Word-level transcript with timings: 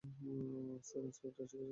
Sir, 0.83 1.03
inspector 1.05 1.43
এসে 1.45 1.57
গেছে। 1.57 1.67